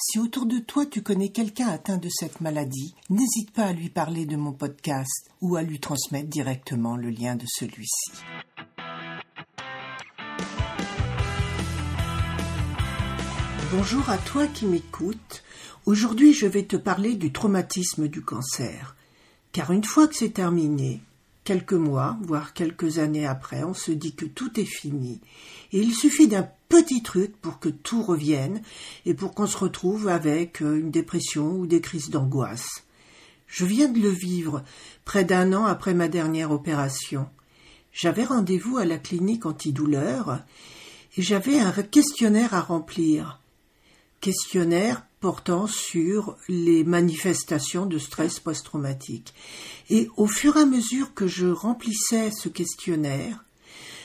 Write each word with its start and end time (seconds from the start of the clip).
si 0.00 0.20
autour 0.20 0.46
de 0.46 0.58
toi 0.60 0.86
tu 0.86 1.02
connais 1.02 1.30
quelqu'un 1.30 1.66
atteint 1.66 1.98
de 1.98 2.08
cette 2.08 2.40
maladie, 2.40 2.94
n'hésite 3.10 3.50
pas 3.50 3.64
à 3.64 3.72
lui 3.72 3.90
parler 3.90 4.26
de 4.26 4.36
mon 4.36 4.52
podcast 4.52 5.28
ou 5.40 5.56
à 5.56 5.62
lui 5.62 5.80
transmettre 5.80 6.28
directement 6.28 6.96
le 6.96 7.10
lien 7.10 7.34
de 7.34 7.44
celui-ci. 7.46 8.12
Bonjour 13.72 14.08
à 14.08 14.18
toi 14.18 14.46
qui 14.46 14.66
m'écoutes. 14.66 15.42
Aujourd'hui 15.84 16.32
je 16.32 16.46
vais 16.46 16.64
te 16.64 16.76
parler 16.76 17.16
du 17.16 17.32
traumatisme 17.32 18.06
du 18.06 18.22
cancer. 18.22 18.94
Car 19.52 19.72
une 19.72 19.84
fois 19.84 20.06
que 20.06 20.14
c'est 20.14 20.30
terminé, 20.30 21.00
quelques 21.48 21.72
mois, 21.72 22.18
voire 22.20 22.52
quelques 22.52 22.98
années 22.98 23.26
après, 23.26 23.64
on 23.64 23.72
se 23.72 23.90
dit 23.90 24.14
que 24.14 24.26
tout 24.26 24.60
est 24.60 24.66
fini, 24.66 25.22
et 25.72 25.78
il 25.78 25.94
suffit 25.94 26.28
d'un 26.28 26.46
petit 26.68 27.02
truc 27.02 27.40
pour 27.40 27.58
que 27.58 27.70
tout 27.70 28.02
revienne, 28.02 28.60
et 29.06 29.14
pour 29.14 29.32
qu'on 29.32 29.46
se 29.46 29.56
retrouve 29.56 30.08
avec 30.08 30.60
euh, 30.60 30.78
une 30.78 30.90
dépression 30.90 31.52
ou 31.52 31.66
des 31.66 31.80
crises 31.80 32.10
d'angoisse. 32.10 32.84
Je 33.46 33.64
viens 33.64 33.88
de 33.88 33.98
le 33.98 34.10
vivre 34.10 34.62
près 35.06 35.24
d'un 35.24 35.54
an 35.54 35.64
après 35.64 35.94
ma 35.94 36.08
dernière 36.08 36.50
opération. 36.50 37.30
J'avais 37.92 38.24
rendez-vous 38.24 38.76
à 38.76 38.84
la 38.84 38.98
clinique 38.98 39.46
antidouleur 39.46 40.44
et 41.16 41.22
j'avais 41.22 41.58
un 41.58 41.72
questionnaire 41.72 42.52
à 42.52 42.60
remplir. 42.60 43.40
Questionnaire 44.20 45.07
portant 45.20 45.66
sur 45.66 46.36
les 46.48 46.84
manifestations 46.84 47.86
de 47.86 47.98
stress 47.98 48.38
post-traumatique. 48.40 49.34
Et 49.90 50.08
au 50.16 50.26
fur 50.26 50.56
et 50.56 50.60
à 50.60 50.66
mesure 50.66 51.14
que 51.14 51.26
je 51.26 51.46
remplissais 51.46 52.30
ce 52.30 52.48
questionnaire, 52.48 53.44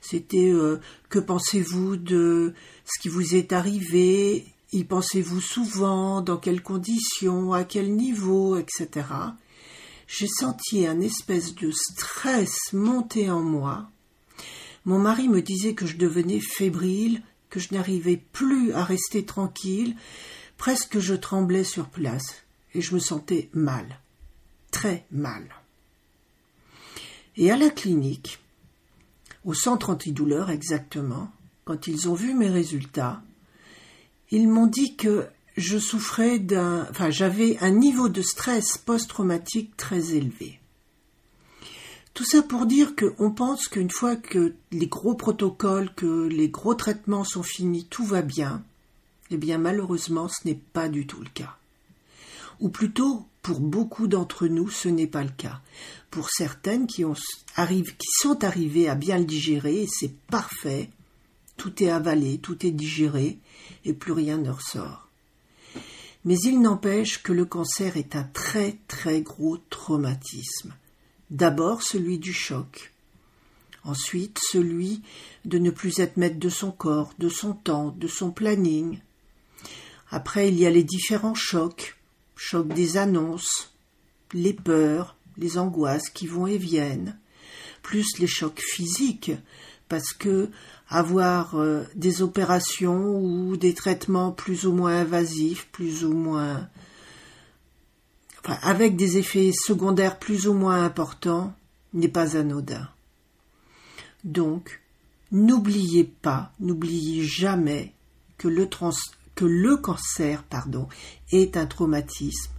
c'était 0.00 0.52
euh, 0.52 0.80
que 1.08 1.18
pensez-vous 1.18 1.96
de 1.96 2.54
ce 2.84 3.00
qui 3.00 3.08
vous 3.08 3.34
est 3.34 3.52
arrivé, 3.52 4.46
y 4.72 4.84
pensez-vous 4.84 5.40
souvent, 5.40 6.20
dans 6.20 6.36
quelles 6.36 6.62
conditions, 6.62 7.52
à 7.52 7.64
quel 7.64 7.94
niveau, 7.94 8.56
etc. 8.56 9.06
J'ai 10.06 10.28
senti 10.28 10.86
un 10.86 11.00
espèce 11.00 11.54
de 11.54 11.70
stress 11.70 12.72
monter 12.72 13.30
en 13.30 13.42
moi. 13.42 13.90
Mon 14.84 14.98
mari 14.98 15.28
me 15.28 15.42
disait 15.42 15.74
que 15.74 15.86
je 15.86 15.96
devenais 15.96 16.40
fébrile, 16.40 17.22
que 17.50 17.58
je 17.58 17.74
n'arrivais 17.74 18.22
plus 18.32 18.72
à 18.72 18.84
rester 18.84 19.24
tranquille, 19.24 19.96
Presque 20.56 20.98
je 20.98 21.14
tremblais 21.14 21.64
sur 21.64 21.88
place 21.88 22.44
et 22.74 22.80
je 22.80 22.94
me 22.94 23.00
sentais 23.00 23.48
mal, 23.52 24.00
très 24.70 25.04
mal. 25.10 25.44
Et 27.36 27.50
à 27.50 27.56
la 27.56 27.70
clinique, 27.70 28.38
au 29.44 29.54
centre 29.54 29.90
antidouleur 29.90 30.50
exactement, 30.50 31.30
quand 31.64 31.86
ils 31.86 32.08
ont 32.08 32.14
vu 32.14 32.34
mes 32.34 32.48
résultats, 32.48 33.22
ils 34.30 34.48
m'ont 34.48 34.66
dit 34.66 34.96
que 34.96 35.26
je 35.56 35.78
souffrais 35.78 36.38
d'un, 36.38 36.86
enfin, 36.90 37.10
j'avais 37.10 37.58
un 37.60 37.70
niveau 37.70 38.08
de 38.08 38.22
stress 38.22 38.78
post-traumatique 38.78 39.76
très 39.76 40.14
élevé. 40.14 40.60
Tout 42.14 42.24
ça 42.24 42.42
pour 42.42 42.66
dire 42.66 42.94
qu'on 42.96 43.30
pense 43.30 43.68
qu'une 43.68 43.90
fois 43.90 44.16
que 44.16 44.54
les 44.72 44.86
gros 44.86 45.14
protocoles, 45.14 45.94
que 45.94 46.26
les 46.26 46.48
gros 46.48 46.74
traitements 46.74 47.24
sont 47.24 47.42
finis, 47.42 47.84
tout 47.84 48.04
va 48.04 48.22
bien. 48.22 48.64
Eh 49.30 49.36
bien 49.36 49.58
malheureusement 49.58 50.28
ce 50.28 50.46
n'est 50.46 50.60
pas 50.72 50.88
du 50.88 51.06
tout 51.06 51.20
le 51.20 51.28
cas. 51.28 51.56
Ou 52.60 52.68
plutôt, 52.68 53.26
pour 53.42 53.60
beaucoup 53.60 54.06
d'entre 54.06 54.46
nous, 54.46 54.70
ce 54.70 54.88
n'est 54.88 55.06
pas 55.06 55.22
le 55.22 55.30
cas. 55.30 55.60
Pour 56.10 56.30
certaines 56.30 56.86
qui, 56.86 57.04
qui 57.04 58.08
sont 58.10 58.44
arrivées 58.44 58.88
à 58.88 58.94
bien 58.94 59.18
le 59.18 59.24
digérer, 59.24 59.86
c'est 59.88 60.14
parfait, 60.26 60.90
tout 61.56 61.82
est 61.82 61.90
avalé, 61.90 62.38
tout 62.38 62.66
est 62.66 62.70
digéré, 62.70 63.38
et 63.84 63.92
plus 63.92 64.12
rien 64.12 64.38
ne 64.38 64.50
ressort. 64.50 65.08
Mais 66.24 66.36
il 66.38 66.60
n'empêche 66.60 67.22
que 67.22 67.32
le 67.32 67.44
cancer 67.44 67.96
est 67.96 68.16
un 68.16 68.24
très 68.24 68.78
très 68.88 69.20
gros 69.20 69.58
traumatisme. 69.70 70.74
D'abord 71.30 71.82
celui 71.82 72.18
du 72.18 72.32
choc, 72.32 72.92
ensuite 73.84 74.38
celui 74.50 75.02
de 75.44 75.58
ne 75.58 75.70
plus 75.70 76.00
être 76.00 76.16
maître 76.16 76.38
de 76.38 76.48
son 76.48 76.72
corps, 76.72 77.12
de 77.18 77.28
son 77.28 77.52
temps, 77.52 77.94
de 77.96 78.08
son 78.08 78.32
planning, 78.32 78.98
après, 80.10 80.48
il 80.48 80.58
y 80.58 80.66
a 80.66 80.70
les 80.70 80.84
différents 80.84 81.34
chocs, 81.34 81.96
choc 82.36 82.68
des 82.68 82.96
annonces, 82.96 83.74
les 84.32 84.52
peurs, 84.52 85.16
les 85.36 85.58
angoisses 85.58 86.10
qui 86.10 86.26
vont 86.26 86.46
et 86.46 86.58
viennent, 86.58 87.18
plus 87.82 88.18
les 88.18 88.26
chocs 88.26 88.60
physiques, 88.60 89.32
parce 89.88 90.12
que 90.12 90.50
avoir 90.88 91.56
euh, 91.56 91.84
des 91.94 92.22
opérations 92.22 93.18
ou 93.18 93.56
des 93.56 93.74
traitements 93.74 94.30
plus 94.30 94.66
ou 94.66 94.72
moins 94.72 95.00
invasifs, 95.00 95.68
plus 95.72 96.04
ou 96.04 96.12
moins 96.12 96.68
avec 98.62 98.96
des 98.96 99.18
effets 99.18 99.50
secondaires 99.52 100.18
plus 100.20 100.46
ou 100.46 100.54
moins 100.54 100.84
importants 100.84 101.52
n'est 101.94 102.08
pas 102.08 102.36
anodin. 102.36 102.88
Donc, 104.24 104.80
n'oubliez 105.32 106.04
pas, 106.04 106.52
n'oubliez 106.60 107.24
jamais 107.24 107.92
que 108.38 108.48
le, 108.48 108.68
trans 108.68 108.92
que 109.36 109.44
le 109.44 109.76
cancer, 109.76 110.42
pardon, 110.42 110.88
est 111.30 111.56
un 111.56 111.66
traumatisme 111.66 112.52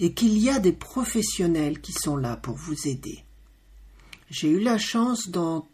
et 0.00 0.14
qu'il 0.14 0.38
y 0.38 0.48
a 0.48 0.58
des 0.58 0.72
professionnels 0.72 1.80
qui 1.80 1.92
sont 1.92 2.16
là 2.16 2.36
pour 2.36 2.56
vous 2.56 2.88
aider. 2.88 3.22
J'ai 4.30 4.48
eu 4.48 4.60
la 4.60 4.78
chance 4.78 5.28
d'en 5.28 5.68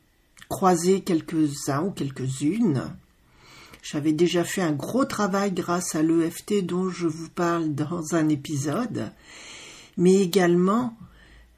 croiser 0.48 1.02
quelques-uns 1.02 1.84
ou 1.84 1.90
quelques-unes. 1.92 2.92
J'avais 3.82 4.12
déjà 4.12 4.42
fait 4.44 4.62
un 4.62 4.72
gros 4.72 5.04
travail 5.04 5.52
grâce 5.52 5.94
à 5.94 6.02
l'EFT 6.02 6.66
dont 6.66 6.90
je 6.90 7.06
vous 7.06 7.30
parle 7.30 7.74
dans 7.74 8.14
un 8.14 8.28
épisode, 8.28 9.12
mais 9.96 10.16
également 10.16 10.96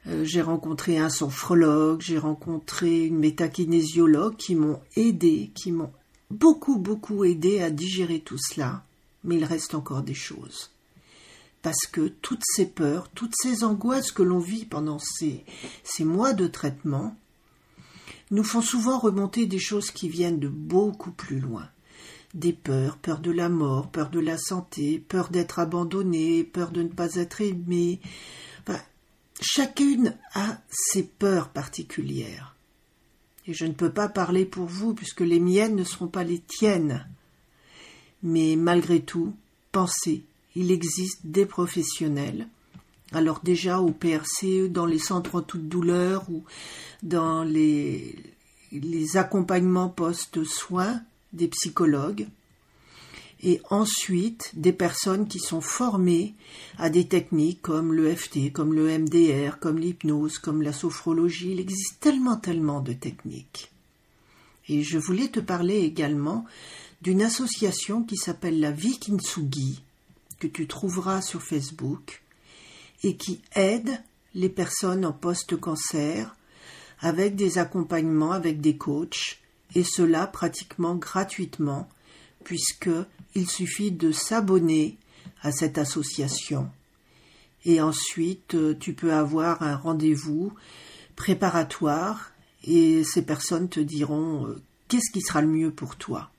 euh, 0.07 0.23
j'ai 0.23 0.41
rencontré 0.41 0.97
un 0.97 1.09
sophrologue, 1.09 2.01
j'ai 2.01 2.17
rencontré 2.17 3.05
une 3.05 3.17
métakinésiologue 3.17 4.35
qui 4.35 4.55
m'ont 4.55 4.79
aidé, 4.95 5.51
qui 5.55 5.71
m'ont 5.71 5.91
beaucoup, 6.33 6.77
beaucoup 6.77 7.23
aidé 7.23 7.61
à 7.61 7.69
digérer 7.69 8.19
tout 8.19 8.37
cela, 8.37 8.83
mais 9.23 9.37
il 9.37 9.45
reste 9.45 9.75
encore 9.75 10.01
des 10.01 10.13
choses. 10.13 10.71
Parce 11.61 11.85
que 11.91 12.07
toutes 12.07 12.43
ces 12.43 12.65
peurs, 12.65 13.09
toutes 13.09 13.35
ces 13.41 13.63
angoisses 13.63 14.11
que 14.11 14.23
l'on 14.23 14.39
vit 14.39 14.65
pendant 14.65 14.99
ces, 14.99 15.45
mois 15.99 16.33
de 16.33 16.47
traitement, 16.47 17.15
nous 18.31 18.43
font 18.43 18.61
souvent 18.61 18.99
remonter 18.99 19.45
des 19.45 19.59
choses 19.59 19.91
qui 19.91 20.09
viennent 20.09 20.39
de 20.39 20.49
beaucoup 20.49 21.11
plus 21.11 21.39
loin. 21.39 21.69
Des 22.33 22.51
peurs, 22.51 22.97
peur 22.97 23.19
de 23.19 23.31
la 23.31 23.47
mort, 23.47 23.91
peur 23.91 24.09
de 24.09 24.19
la 24.19 24.37
santé, 24.37 24.99
peur 24.99 25.29
d'être 25.29 25.59
abandonné, 25.59 26.43
peur 26.43 26.71
de 26.71 26.81
ne 26.81 26.89
pas 26.89 27.15
être 27.15 27.41
aimé. 27.41 28.01
chacune 29.39 30.17
a 30.33 30.57
ses 30.69 31.03
peurs 31.03 31.49
particulières. 31.49 32.52
Et 33.47 33.53
je 33.53 33.65
ne 33.65 33.73
peux 33.73 33.91
pas 33.91 34.07
parler 34.07 34.45
pour 34.45 34.65
vous 34.65 34.93
puisque 34.93 35.21
les 35.21 35.39
miennes 35.39 35.75
ne 35.75 35.83
seront 35.83 36.07
pas 36.07 36.23
les 36.23 36.39
tiennes. 36.39 37.05
Mais 38.21 38.55
malgré 38.55 39.01
tout, 39.01 39.33
pensez, 39.71 40.23
il 40.55 40.71
existe 40.71 41.19
des 41.25 41.45
professionnels. 41.45 42.47
Alors 43.11 43.41
déjà 43.43 43.79
au 43.79 43.91
PRCE, 43.91 44.69
dans 44.69 44.85
les 44.85 44.99
centres 44.99 45.35
en 45.35 45.41
toute 45.41 45.67
douleur 45.67 46.25
ou 46.29 46.43
dans 47.03 47.43
les, 47.43 48.15
les 48.71 49.17
accompagnements 49.17 49.89
post-soins 49.89 51.01
des 51.33 51.47
psychologues. 51.47 52.27
Et 53.43 53.61
ensuite 53.69 54.51
des 54.53 54.71
personnes 54.71 55.27
qui 55.27 55.39
sont 55.39 55.59
formées 55.59 56.33
à 56.77 56.89
des 56.89 57.07
techniques 57.07 57.61
comme 57.61 57.93
le 57.93 58.15
FT, 58.15 58.53
comme 58.53 58.73
le 58.73 58.97
MDR, 58.97 59.59
comme 59.59 59.77
l'hypnose, 59.77 60.39
comme 60.39 60.61
la 60.61 60.71
sophrologie. 60.71 61.51
Il 61.51 61.59
existe 61.59 61.99
tellement, 61.99 62.37
tellement 62.37 62.79
de 62.79 62.93
techniques. 62.93 63.69
Et 64.69 64.81
je 64.81 64.97
voulais 64.97 65.27
te 65.27 65.41
parler 65.41 65.79
également 65.79 66.45
d'une 67.01 67.21
association 67.21 68.03
qui 68.03 68.15
s'appelle 68.15 68.61
la 68.61 68.71
Vikintsugi, 68.71 69.83
que 70.39 70.47
tu 70.47 70.65
trouveras 70.65 71.21
sur 71.21 71.43
Facebook, 71.43 72.23
et 73.03 73.17
qui 73.17 73.41
aide 73.55 74.01
les 74.33 74.49
personnes 74.49 75.05
en 75.05 75.11
post-cancer 75.11 76.33
avec 77.01 77.35
des 77.35 77.57
accompagnements, 77.57 78.31
avec 78.31 78.61
des 78.61 78.77
coachs, 78.77 79.41
et 79.75 79.83
cela 79.83 80.27
pratiquement 80.27 80.95
gratuitement, 80.95 81.89
puisque 82.43 82.89
il 83.35 83.49
suffit 83.49 83.91
de 83.91 84.11
s'abonner 84.11 84.97
à 85.41 85.51
cette 85.51 85.77
association. 85.77 86.69
Et 87.65 87.81
ensuite, 87.81 88.55
euh, 88.55 88.75
tu 88.77 88.93
peux 88.93 89.13
avoir 89.13 89.61
un 89.61 89.75
rendez-vous 89.75 90.53
préparatoire 91.15 92.31
et 92.63 93.03
ces 93.03 93.21
personnes 93.21 93.69
te 93.69 93.79
diront 93.79 94.47
euh, 94.47 94.61
qu'est-ce 94.87 95.11
qui 95.11 95.21
sera 95.21 95.41
le 95.41 95.47
mieux 95.47 95.71
pour 95.71 95.95
toi. 95.95 96.29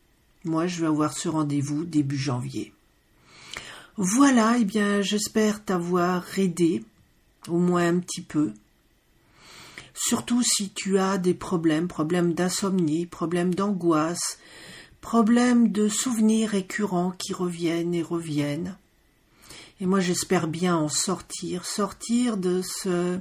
Moi, 0.44 0.66
je 0.66 0.80
vais 0.80 0.86
avoir 0.86 1.16
ce 1.16 1.28
rendez-vous 1.28 1.84
début 1.84 2.18
janvier. 2.18 2.72
Voilà, 3.96 4.56
eh 4.58 4.64
bien, 4.64 5.00
j'espère 5.00 5.64
t'avoir 5.64 6.38
aidé, 6.38 6.84
au 7.48 7.58
moins 7.58 7.86
un 7.86 8.00
petit 8.00 8.22
peu. 8.22 8.52
Surtout 9.94 10.42
si 10.42 10.70
tu 10.70 10.98
as 10.98 11.18
des 11.18 11.34
problèmes, 11.34 11.86
problèmes 11.86 12.34
d'insomnie, 12.34 13.06
problèmes 13.06 13.54
d'angoisse, 13.54 14.38
problèmes 15.04 15.70
de 15.70 15.86
souvenirs 15.86 16.48
récurrents 16.48 17.10
qui 17.10 17.34
reviennent 17.34 17.92
et 17.92 18.02
reviennent. 18.02 18.78
Et 19.78 19.84
moi 19.84 20.00
j'espère 20.00 20.48
bien 20.48 20.74
en 20.76 20.88
sortir, 20.88 21.66
sortir 21.66 22.38
de 22.38 22.62
ce 22.62 23.18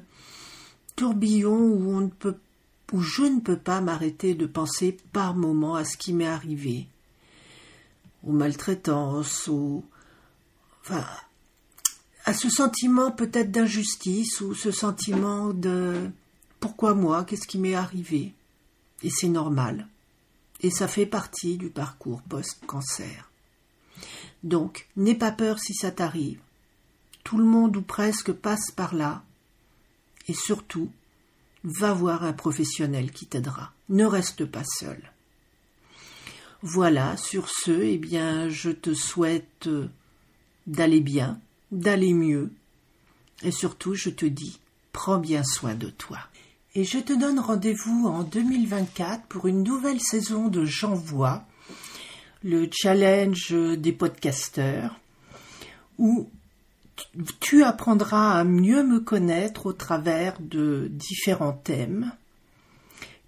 tourbillon 0.96 1.60
où 1.60 3.02
je 3.02 3.24
ne 3.24 3.42
peux 3.42 3.58
pas 3.58 3.82
m'arrêter 3.82 4.34
de 4.34 4.46
penser 4.46 4.96
par 5.12 5.36
moments 5.36 5.76
à 5.76 5.84
ce 5.84 5.98
qui 5.98 6.14
m'est 6.14 6.26
arrivé, 6.26 6.88
aux 8.26 8.32
maltraitances, 8.32 9.50
aux 9.50 9.84
enfin 10.84 11.06
à 12.24 12.34
ce 12.34 12.50
sentiment 12.50 13.12
peut-être 13.12 13.52
d'injustice 13.52 14.40
ou 14.40 14.54
ce 14.54 14.72
sentiment 14.72 15.50
de 15.50 16.10
pourquoi 16.62 16.94
moi, 16.94 17.26
qu'est-ce 17.26 17.46
qui 17.46 17.58
m'est 17.58 17.76
arrivé? 17.76 18.34
Et 19.04 19.10
c'est 19.10 19.28
normal 19.28 19.90
et 20.64 20.72
ça 20.72 20.88
fait 20.88 21.06
partie 21.06 21.58
du 21.58 21.70
parcours 21.70 22.22
post-cancer. 22.24 23.30
Donc, 24.44 24.88
n'aie 24.96 25.16
pas 25.16 25.32
peur 25.32 25.60
si 25.60 25.74
ça 25.74 25.92
t'arrive. 25.92 26.40
Tout 27.24 27.38
le 27.38 27.46
monde 27.46 27.78
ou 27.78 27.82
presque 27.82 28.32
passe 28.32 28.72
par 28.72 28.96
là. 28.96 29.24
Et 30.28 30.34
surtout, 30.34 30.90
va 31.64 31.94
voir 31.94 32.24
un 32.24 32.34
professionnel 32.34 33.12
qui 33.12 33.26
t'aidera. 33.26 33.74
Ne 33.90 34.06
reste 34.06 34.46
pas 34.46 34.64
seul. 34.64 35.12
Voilà, 36.62 37.18
sur 37.18 37.50
ce, 37.50 37.72
eh 37.72 37.98
bien, 37.98 38.48
je 38.48 38.72
te 38.72 38.94
souhaite 38.94 39.70
d'aller 40.66 41.02
bien, 41.02 41.40
d'aller 41.72 42.14
mieux. 42.14 42.52
Et 43.44 43.52
surtout, 43.52 43.96
je 43.96 44.10
te 44.10 44.26
dis, 44.26 44.60
prends 44.94 45.20
bien 45.20 45.44
soin 45.44 45.76
de 45.76 45.90
toi 45.90 46.20
et 46.76 46.84
je 46.84 46.98
te 46.98 47.14
donne 47.14 47.40
rendez-vous 47.40 48.08
en 48.08 48.24
2024 48.24 49.28
pour 49.28 49.48
une 49.48 49.64
nouvelle 49.64 50.00
saison 50.00 50.48
de 50.48 50.66
J'envoie, 50.66 51.44
le 52.44 52.68
challenge 52.72 53.52
des 53.52 53.92
podcasteurs, 53.92 55.00
où 56.00 56.30
tu 57.40 57.64
apprendras 57.64 58.40
à 58.40 58.44
mieux 58.44 58.84
me 58.84 59.00
connaître 59.00 59.68
au 59.68 59.74
travers 59.74 60.36
de 60.40 60.88
différents 60.90 61.54
thèmes 61.54 62.12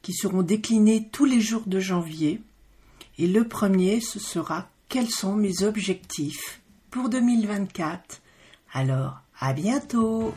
qui 0.02 0.14
seront 0.14 0.42
déclinés 0.42 1.08
tous 1.12 1.26
les 1.26 1.40
jours 1.40 1.64
de 1.68 1.80
janvier. 1.80 2.42
Et 3.20 3.28
le 3.28 3.48
premier, 3.48 4.02
ce 4.02 4.20
sera 4.20 4.68
quels 4.90 5.10
sont 5.10 5.36
mes 5.36 5.64
objectifs 5.64 6.62
pour 6.90 7.10
2024. 7.10 8.22
Alors, 8.74 9.22
à 9.40 9.54
bientôt 9.54 10.34